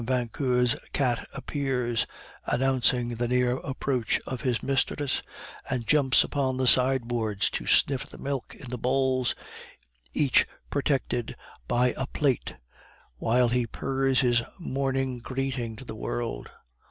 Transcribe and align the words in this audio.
Vauquer's 0.03 0.75
cat 0.93 1.27
appears, 1.35 2.07
announcing 2.47 3.09
the 3.09 3.27
near 3.27 3.57
approach 3.57 4.19
of 4.25 4.41
his 4.41 4.63
mistress, 4.63 5.21
and 5.69 5.85
jumps 5.85 6.23
upon 6.23 6.57
the 6.57 6.65
sideboards 6.65 7.51
to 7.51 7.67
sniff 7.67 8.05
at 8.05 8.09
the 8.09 8.17
milk 8.17 8.55
in 8.55 8.71
the 8.71 8.79
bowls, 8.79 9.35
each 10.11 10.47
protected 10.71 11.35
by 11.67 11.93
a 11.97 12.07
plate, 12.07 12.55
while 13.17 13.49
he 13.49 13.67
purrs 13.67 14.21
his 14.21 14.41
morning 14.57 15.19
greeting 15.19 15.75
to 15.75 15.85
the 15.85 15.93
world. 15.95 16.49